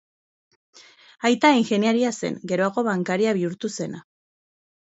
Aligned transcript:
Aita 1.29 1.51
ingeniaria 1.59 2.13
zen, 2.21 2.39
geroago 2.53 2.87
bankaria 2.91 3.37
bihurtu 3.41 3.73
zena. 3.79 4.03